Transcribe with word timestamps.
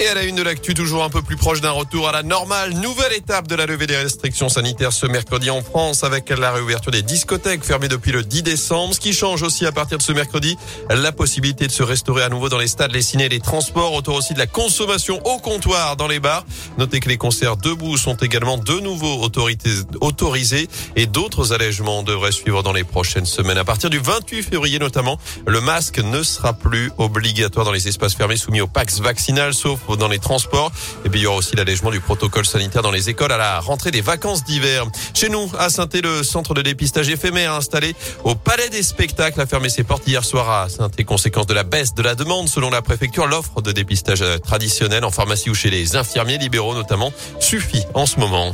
Et 0.00 0.06
à 0.06 0.14
la 0.14 0.22
une 0.22 0.36
de 0.36 0.42
l'actu, 0.42 0.74
toujours 0.74 1.02
un 1.02 1.10
peu 1.10 1.22
plus 1.22 1.36
proche 1.36 1.60
d'un 1.60 1.72
retour 1.72 2.08
à 2.08 2.12
la 2.12 2.22
normale. 2.22 2.72
Nouvelle 2.74 3.12
étape 3.14 3.48
de 3.48 3.56
la 3.56 3.66
levée 3.66 3.88
des 3.88 3.96
restrictions 3.96 4.48
sanitaires 4.48 4.92
ce 4.92 5.06
mercredi 5.06 5.50
en 5.50 5.60
France 5.60 6.04
avec 6.04 6.30
la 6.30 6.52
réouverture 6.52 6.92
des 6.92 7.02
discothèques 7.02 7.64
fermées 7.64 7.88
depuis 7.88 8.12
le 8.12 8.22
10 8.22 8.44
décembre. 8.44 8.94
Ce 8.94 9.00
qui 9.00 9.12
change 9.12 9.42
aussi 9.42 9.66
à 9.66 9.72
partir 9.72 9.98
de 9.98 10.02
ce 10.04 10.12
mercredi, 10.12 10.56
la 10.88 11.10
possibilité 11.10 11.66
de 11.66 11.72
se 11.72 11.82
restaurer 11.82 12.22
à 12.22 12.28
nouveau 12.28 12.48
dans 12.48 12.58
les 12.58 12.68
stades, 12.68 12.92
les 12.92 13.02
ciné, 13.02 13.28
les 13.28 13.40
transports. 13.40 13.92
Autour 13.92 14.14
aussi 14.14 14.34
de 14.34 14.38
la 14.38 14.46
consommation 14.46 15.20
au 15.24 15.38
comptoir 15.38 15.96
dans 15.96 16.06
les 16.06 16.20
bars. 16.20 16.46
Notez 16.78 17.00
que 17.00 17.08
les 17.08 17.16
concerts 17.16 17.56
debout 17.56 17.96
sont 17.96 18.16
également 18.16 18.56
de 18.56 18.78
nouveau 18.78 19.28
autorisés 20.00 20.68
et 20.94 21.06
d'autres 21.06 21.52
allègements 21.52 22.04
devraient 22.04 22.30
suivre 22.30 22.62
dans 22.62 22.72
les 22.72 22.84
prochaines 22.84 23.26
semaines. 23.26 23.58
À 23.58 23.64
partir 23.64 23.90
du 23.90 23.98
28 23.98 24.44
février 24.44 24.78
notamment, 24.78 25.18
le 25.44 25.60
masque 25.60 25.98
ne 25.98 26.22
sera 26.22 26.52
plus 26.52 26.92
obligatoire 26.98 27.64
dans 27.64 27.72
les 27.72 27.88
espaces 27.88 28.14
fermés 28.14 28.36
soumis 28.36 28.60
au 28.60 28.68
Pax 28.68 29.00
vaccinal 29.00 29.54
sauf 29.54 29.87
dans 29.96 30.08
les 30.08 30.18
transports. 30.18 30.72
Et 31.04 31.08
puis 31.08 31.20
il 31.20 31.22
y 31.24 31.26
aura 31.26 31.36
aussi 31.36 31.56
l'allègement 31.56 31.90
du 31.90 32.00
protocole 32.00 32.46
sanitaire 32.46 32.82
dans 32.82 32.90
les 32.90 33.08
écoles 33.08 33.32
à 33.32 33.36
la 33.36 33.60
rentrée 33.60 33.90
des 33.90 34.00
vacances 34.00 34.44
d'hiver. 34.44 34.86
Chez 35.14 35.28
nous, 35.28 35.50
à 35.58 35.70
saint 35.70 35.88
le 36.02 36.22
centre 36.22 36.54
de 36.54 36.62
dépistage 36.62 37.08
éphémère 37.08 37.54
installé 37.54 37.94
au 38.24 38.34
Palais 38.34 38.68
des 38.68 38.82
Spectacles 38.82 39.40
a 39.40 39.46
fermé 39.46 39.68
ses 39.68 39.84
portes 39.84 40.06
hier 40.06 40.24
soir 40.24 40.50
à 40.50 40.68
saint 40.68 40.90
conséquence 41.06 41.46
de 41.46 41.54
la 41.54 41.64
baisse 41.64 41.94
de 41.94 42.02
la 42.02 42.14
demande. 42.14 42.48
Selon 42.48 42.70
la 42.70 42.82
préfecture, 42.82 43.26
l'offre 43.26 43.62
de 43.62 43.72
dépistage 43.72 44.24
traditionnel 44.42 45.04
en 45.04 45.10
pharmacie 45.10 45.50
ou 45.50 45.54
chez 45.54 45.70
les 45.70 45.96
infirmiers 45.96 46.38
libéraux 46.38 46.74
notamment 46.74 47.12
suffit 47.40 47.84
en 47.94 48.06
ce 48.06 48.18
moment. 48.18 48.52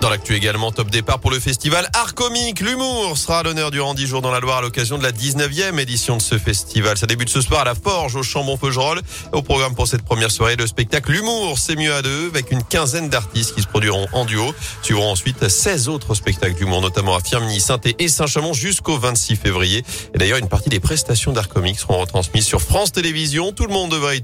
Dans 0.00 0.08
l'actu 0.08 0.34
également, 0.34 0.72
top 0.72 0.88
départ 0.88 1.18
pour 1.18 1.30
le 1.30 1.38
festival 1.38 1.86
Art 1.92 2.14
Comique. 2.14 2.60
L'humour 2.60 3.18
sera 3.18 3.40
à 3.40 3.42
l'honneur 3.42 3.70
durant 3.70 3.92
10 3.92 4.06
jours 4.06 4.22
dans 4.22 4.30
la 4.30 4.40
Loire 4.40 4.58
à 4.58 4.62
l'occasion 4.62 4.96
de 4.96 5.02
la 5.02 5.12
19e 5.12 5.78
édition 5.78 6.16
de 6.16 6.22
ce 6.22 6.38
festival. 6.38 6.96
Ça 6.96 7.06
débute 7.06 7.28
ce 7.28 7.42
soir 7.42 7.60
à 7.60 7.64
la 7.64 7.74
Forge 7.74 8.16
au 8.16 8.22
Chambon-Feugerolles. 8.22 9.02
Au 9.32 9.42
programme 9.42 9.74
pour 9.74 9.86
cette 9.86 10.02
première 10.02 10.30
soirée, 10.30 10.56
le 10.56 10.66
spectacle 10.66 11.12
L'humour, 11.12 11.58
c'est 11.58 11.76
mieux 11.76 11.92
à 11.92 12.00
deux 12.00 12.28
avec 12.28 12.50
une 12.50 12.62
quinzaine 12.62 13.10
d'artistes 13.10 13.54
qui 13.54 13.60
se 13.60 13.66
produiront 13.66 14.06
en 14.14 14.24
duo. 14.24 14.54
Suivront 14.80 15.10
ensuite 15.10 15.46
16 15.46 15.90
autres 15.90 16.14
spectacles 16.14 16.54
d'humour, 16.54 16.80
notamment 16.80 17.14
à 17.14 17.20
Firminy, 17.20 17.60
saint 17.60 17.78
et 17.98 18.08
Saint-Chamond 18.08 18.54
jusqu'au 18.54 18.96
26 18.96 19.36
février. 19.36 19.84
Et 20.14 20.18
d'ailleurs, 20.18 20.38
une 20.38 20.48
partie 20.48 20.70
des 20.70 20.80
prestations 20.80 21.32
d'Art 21.32 21.50
Comique 21.50 21.78
seront 21.78 22.00
retransmises 22.00 22.46
sur 22.46 22.62
France 22.62 22.92
Télévisions. 22.92 23.52
Tout 23.52 23.66
le 23.66 23.74
monde 23.74 23.90
devrait 23.90 24.16
y 24.16 24.22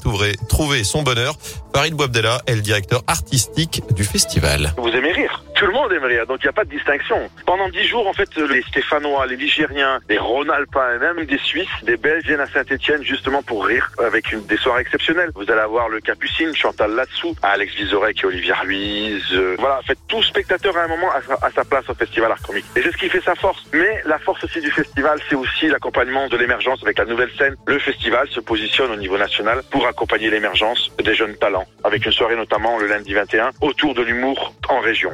trouver 0.49 0.85
son 0.85 1.03
bonheur. 1.03 1.37
Farid 1.75 1.93
Bouabdella 1.93 2.41
est 2.47 2.55
le 2.55 2.63
directeur 2.63 3.03
artistique 3.07 3.83
du 3.95 4.05
festival. 4.05 4.75
Vous 4.79 4.89
aimez 4.89 5.13
rire? 5.13 5.46
Tout 5.57 5.67
le 5.67 5.73
monde 5.73 5.91
aime 5.93 6.05
rire, 6.05 6.27
donc 6.27 6.41
il 6.43 6.47
n'y 6.47 6.51
a 6.51 6.53
pas 6.53 6.65
de 6.65 6.71
distinction. 6.71 7.31
Pendant 7.47 7.69
dix 7.71 7.85
jours, 7.85 8.07
en 8.07 8.13
fait, 8.13 8.29
les 8.37 8.63
Stéphanois, 8.63 9.27
les 9.27 9.37
Ligériens, 9.37 10.01
les 10.09 10.19
Rhône-Alpins 10.19 10.99
même 10.99 11.25
des 11.25 11.39
Suisses, 11.39 11.69
des 11.83 11.97
Belges 11.97 12.25
viennent 12.25 12.41
à 12.41 12.47
Saint-Etienne 12.47 13.03
justement 13.03 13.43
pour 13.43 13.65
rire 13.65 13.91
avec 13.99 14.33
une, 14.33 14.45
des 14.45 14.59
soirées 14.59 14.83
exceptionnelles. 14.83 15.31
Vous 15.35 15.51
allez 15.51 15.61
avoir 15.61 15.89
le 15.89 16.01
Capucine, 16.01 16.55
Chantal 16.55 16.95
Latsou, 16.95 17.35
Alex 17.43 17.75
Vizorek 17.75 18.23
et 18.23 18.27
Olivier 18.27 18.53
Ruiz. 18.53 19.23
Euh, 19.33 19.57
voilà, 19.59 19.79
en 19.79 19.83
fait, 19.83 19.99
tout 20.09 20.23
spectateur 20.23 20.77
à 20.77 20.83
un 20.83 20.89
moment 20.89 21.09
a, 21.11 21.51
sa 21.51 21.65
place 21.65 21.89
au 21.89 21.95
Festival 21.95 22.31
Art 22.31 22.43
Comique. 22.43 22.67
Et 22.77 22.83
c'est 22.83 22.93
ce 22.93 22.97
qui 22.99 23.09
fait 23.09 23.23
sa 23.23 23.35
force. 23.35 23.65
Mais 23.73 24.03
la 24.05 24.19
force 24.19 24.45
aussi 24.45 24.61
du 24.61 24.71
festival, 24.71 25.19
c'est 25.29 25.37
aussi 25.37 25.69
l'accompagnement 25.69 26.29
de 26.29 26.37
l'émergence 26.37 26.83
avec 26.83 26.99
la 26.99 27.07
nouvelle 27.07 27.31
scène. 27.39 27.57
Le 27.67 27.79
festival 27.79 28.29
se 28.29 28.41
positionne 28.41 28.91
au 28.91 28.97
niveau 28.97 29.17
national 29.17 29.63
pour 29.71 29.87
accompagner 29.87 30.29
l'émergence 30.29 30.93
des 31.03 31.15
jeunes 31.15 31.37
talents, 31.37 31.67
avec 31.83 32.05
une 32.05 32.13
soirée 32.13 32.37
notamment 32.37 32.79
le 32.79 32.89
lundi 32.89 33.15
21 33.15 33.51
autour 33.63 33.95
de 33.95 34.03
l'humour 34.03 34.55
en 34.69 34.81
région. 34.81 35.13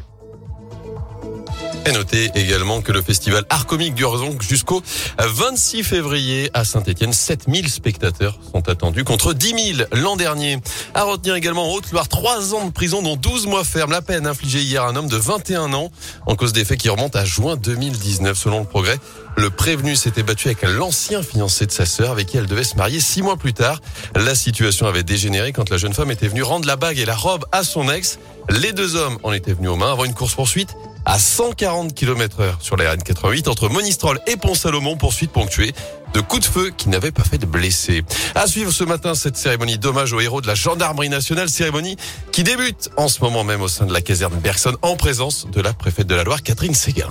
Et 1.85 1.91
notez 1.91 2.31
également 2.37 2.81
que 2.81 2.93
le 2.93 3.03
festival 3.03 3.45
Art 3.51 3.67
Comique 3.67 3.95
dure 3.95 4.17
donc 4.17 4.41
jusqu'au 4.41 4.83
26 5.19 5.83
février 5.83 6.49
à 6.55 6.65
Saint-Etienne. 6.65 7.13
7000 7.13 7.69
spectateurs 7.69 8.39
sont 8.53 8.69
attendus 8.69 9.03
contre 9.03 9.33
10 9.33 9.75
000 9.79 9.89
l'an 9.95 10.15
dernier. 10.15 10.59
À 10.95 11.03
retenir 11.03 11.35
également 11.35 11.69
en 11.69 11.75
Haute-Loire, 11.75 12.07
3 12.07 12.55
ans 12.55 12.67
de 12.67 12.71
prison 12.71 13.03
dont 13.03 13.17
12 13.17 13.47
mois 13.47 13.65
ferme. 13.65 13.91
La 13.91 14.01
peine 14.01 14.29
infligée 14.29 14.61
hier 14.61 14.85
à 14.85 14.91
un 14.91 14.97
homme 14.97 15.09
de 15.09 15.17
21 15.17 15.73
ans 15.73 15.91
en 16.27 16.37
cause 16.37 16.53
des 16.53 16.65
faits 16.65 16.79
qui 16.79 16.89
remontent 16.89 17.19
à 17.19 17.25
juin 17.25 17.57
2019 17.57 18.39
selon 18.39 18.61
le 18.61 18.67
progrès. 18.67 18.99
Le 19.37 19.51
prévenu 19.51 19.97
s'était 19.97 20.23
battu 20.23 20.49
avec 20.49 20.63
l'ancien 20.63 21.21
fiancé 21.25 21.67
de 21.67 21.73
sa 21.73 21.85
sœur 21.85 22.13
avec 22.13 22.29
qui 22.29 22.37
elle 22.37 22.47
devait 22.47 22.63
se 22.63 22.77
marier 22.77 23.01
six 23.01 23.23
mois 23.23 23.37
plus 23.37 23.55
tard. 23.55 23.81
La 24.15 24.37
situation 24.37 24.87
avait 24.87 25.03
dégénéré 25.03 25.53
quand 25.53 25.69
la 25.69 25.79
jeune 25.79 25.95
femme 25.95 26.13
était 26.13 26.29
venue 26.29 26.45
rendre 26.45 26.69
la 26.69 26.77
bague 26.77 26.99
et 26.99 27.07
la 27.07 27.17
robe 27.17 27.45
à 27.51 27.65
son 27.65 27.91
ex. 27.91 28.21
Les 28.51 28.73
deux 28.73 28.95
hommes 28.95 29.19
en 29.25 29.33
étaient 29.33 29.53
venus 29.53 29.71
aux 29.71 29.77
mains 29.77 29.91
avant 29.91 30.05
une 30.05 30.15
course 30.15 30.35
poursuite 30.35 30.77
à 31.05 31.19
140 31.19 31.95
km 31.95 32.41
heure 32.41 32.59
sur 32.61 32.77
la 32.77 32.95
RN88 32.95 33.49
entre 33.49 33.69
Monistrol 33.69 34.21
et 34.27 34.37
Pont-Salomon, 34.37 34.97
poursuite 34.97 35.33
ponctuée 35.33 35.73
de 36.15 36.21
coups 36.21 36.47
de 36.47 36.53
feu 36.53 36.71
qui 36.77 36.89
n'avaient 36.89 37.11
pas 37.11 37.25
fait 37.25 37.39
de 37.39 37.47
blessés. 37.47 38.03
À 38.35 38.47
suivre 38.47 38.71
ce 38.71 38.85
matin 38.85 39.15
cette 39.15 39.37
cérémonie 39.37 39.79
d'hommage 39.79 40.13
aux 40.13 40.21
héros 40.21 40.41
de 40.41 40.47
la 40.47 40.55
gendarmerie 40.55 41.09
nationale, 41.09 41.49
cérémonie 41.49 41.97
qui 42.33 42.43
débute 42.43 42.91
en 42.97 43.09
ce 43.09 43.21
moment 43.21 43.45
même 43.45 43.63
au 43.63 43.69
sein 43.69 43.87
de 43.87 43.93
la 43.93 44.01
caserne 44.01 44.35
Bergson 44.35 44.77
en 44.83 44.97
présence 44.97 45.47
de 45.51 45.61
la 45.61 45.73
préfète 45.73 46.07
de 46.07 46.15
la 46.15 46.25
Loire, 46.25 46.43
Catherine 46.43 46.75
Séguin. 46.75 47.09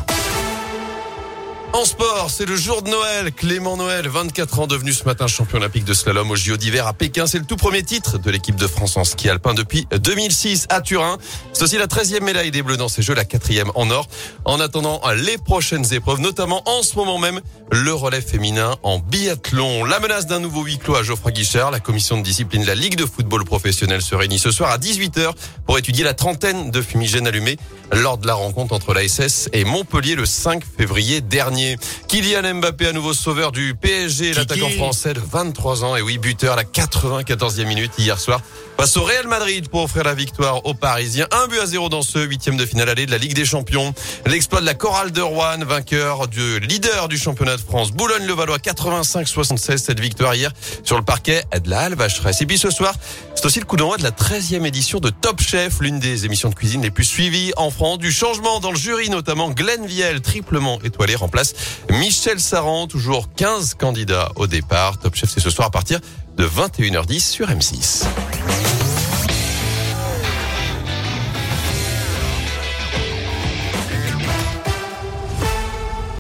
En 1.74 1.86
sport, 1.86 2.30
c'est 2.30 2.46
le 2.46 2.58
jour 2.58 2.82
de 2.82 2.90
Noël. 2.90 3.32
Clément 3.32 3.78
Noël, 3.78 4.06
24 4.06 4.60
ans, 4.60 4.68
devenu 4.68 4.92
ce 4.92 5.06
matin 5.06 5.28
champion 5.28 5.58
olympique 5.58 5.86
de 5.86 5.94
slalom 5.94 6.30
au 6.30 6.36
JO 6.36 6.58
d'hiver 6.58 6.86
à 6.86 6.92
Pékin. 6.92 7.28
C'est 7.28 7.40
le 7.40 7.46
tout 7.46 7.56
premier 7.56 7.82
titre 7.82 8.18
de 8.18 8.30
l'équipe 8.30 8.58
de 8.58 8.68
France 8.68 8.98
en 8.98 9.06
ski 9.06 9.30
alpin 9.30 9.54
depuis 9.54 9.88
2006 9.90 10.68
à 10.70 10.82
Turin. 10.82 11.18
C'est 11.54 11.64
aussi 11.64 11.78
la 11.78 11.88
13e 11.88 12.24
médaille 12.24 12.52
des 12.52 12.62
Bleus 12.62 12.76
dans 12.76 12.90
ces 12.90 13.02
Jeux, 13.02 13.14
la 13.14 13.24
quatrième 13.24 13.72
en 13.76 13.90
or. 13.90 14.08
En 14.44 14.60
attendant 14.60 15.00
les 15.16 15.38
prochaines 15.38 15.94
épreuves, 15.94 16.20
notamment 16.20 16.62
en 16.66 16.84
ce 16.84 16.98
moment 16.98 17.18
même, 17.18 17.40
le 17.72 17.94
relais 17.94 18.22
féminin 18.22 18.76
en 18.84 19.00
biathlon. 19.00 19.86
La 19.86 20.02
menace 20.02 20.28
d'un 20.28 20.42
nouveau 20.42 20.64
huis 20.64 20.78
clos 20.78 20.96
à 20.96 21.04
Geoffroy 21.04 21.32
Guichard. 21.32 21.72
La 21.72 21.80
commission 21.80 22.18
de 22.18 22.22
discipline 22.24 22.64
de 22.64 22.68
la 22.68 22.76
Ligue 22.76 22.98
de 22.98 23.06
football 23.06 23.46
professionnel 23.46 24.02
se 24.02 24.14
réunit 24.14 24.40
ce 24.40 24.52
soir 24.52 24.72
à 24.72 24.78
18h 24.78 25.32
pour 25.66 25.78
étudier 25.78 26.04
la 26.04 26.14
trentaine 26.14 26.70
de 26.70 26.82
fumigènes 26.82 27.28
allumés 27.28 27.56
lors 27.94 28.18
de 28.18 28.28
la 28.28 28.34
rencontre 28.34 28.74
entre 28.74 28.94
la 28.94 29.08
SS 29.08 29.50
et 29.54 29.64
Montpellier 29.64 30.16
le 30.16 30.26
5 30.26 30.64
février 30.78 31.22
dernier. 31.22 31.61
Kylian 32.08 32.56
Mbappé, 32.56 32.88
à 32.88 32.94
nouveau 32.94 33.14
sauveur 33.14 33.52
du 33.52 33.76
PSG, 33.76 34.34
l'attaquant 34.34 34.70
français 34.70 35.14
de 35.14 35.20
23 35.20 35.84
ans. 35.84 35.96
Et 35.96 36.02
oui, 36.02 36.18
buteur 36.18 36.54
à 36.54 36.56
la 36.56 36.64
94e 36.64 37.66
minute 37.66 37.92
hier 37.98 38.20
soir 38.20 38.42
face 38.82 38.98
au 38.98 39.04
Real 39.04 39.28
Madrid 39.28 39.70
pour 39.70 39.84
offrir 39.84 40.04
la 40.06 40.16
victoire 40.16 40.66
aux 40.66 40.74
Parisiens. 40.74 41.28
Un 41.32 41.48
but 41.48 41.60
à 41.60 41.68
zéro 41.68 41.88
dans 41.88 42.02
ce 42.02 42.18
huitième 42.18 42.58
de 42.58 42.66
finale 42.66 42.90
aller 42.90 43.06
de 43.06 43.12
la 43.12 43.20
Ligue 43.20 43.36
des 43.36 43.46
Champions. 43.46 43.94
L'exploit 44.26 44.60
de 44.60 44.66
la 44.66 44.74
chorale 44.74 45.12
de 45.12 45.22
Rouen, 45.22 45.60
vainqueur 45.64 46.28
du 46.28 46.60
leader 46.60 47.08
du 47.08 47.20
championnat 47.20 47.58
de 47.58 47.62
France. 47.62 47.92
Boulogne-le-Valois 47.92 48.58
85-76, 48.58 49.78
cette 49.78 50.00
victoire 50.00 50.34
hier 50.34 50.52
sur 50.84 50.98
le 50.98 51.04
parquet 51.04 51.44
de 51.64 51.70
la 51.70 51.82
Halle 51.82 51.94
Vacheresse. 51.94 52.42
Et 52.42 52.48
puis 52.48 52.58
ce 52.58 52.72
soir, 52.72 52.96
c'est 53.36 53.46
aussi 53.46 53.60
le 53.60 53.66
coup 53.66 53.76
d'envoi 53.78 53.98
de 53.98 54.04
la 54.04 54.10
13e 54.10 54.66
édition 54.66 55.00
de 55.00 55.12
Top 55.12 55.42
Chef, 55.42 55.80
l'une 55.80 56.00
des 56.00 56.26
émissions 56.26 56.50
de 56.50 56.56
cuisine 56.56 56.82
les 56.82 56.92
plus 56.92 57.06
suivies 57.06 57.54
en 57.58 57.70
France. 57.70 58.00
Du 58.00 58.12
changement 58.12 58.60
dans 58.60 58.72
le 58.72 58.78
jury, 58.78 59.12
notamment 59.12 59.52
Glenn 59.52 59.86
Viel, 59.86 60.22
triplement 60.22 60.80
étoilé, 60.84 61.14
remplace 61.14 61.51
Michel 61.92 62.40
Saran, 62.40 62.88
toujours 62.88 63.34
15 63.36 63.76
candidats 63.76 64.32
au 64.36 64.48
départ. 64.48 65.00
Top 65.00 65.16
Chef, 65.16 65.30
c'est 65.30 65.40
ce 65.40 65.50
soir 65.50 65.68
à 65.68 65.72
partir 65.72 66.00
de 66.38 66.48
21h10 66.48 67.20
sur 67.20 67.48
M6. 67.50 68.06